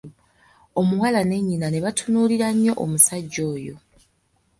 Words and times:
Omuwala 0.79 1.21
ne 1.25 1.37
nnyina 1.39 1.67
ne 1.69 1.79
batunuulira 1.85 2.47
nnyo 2.55 2.73
omusajja 2.83 3.41
oyo. 3.53 3.75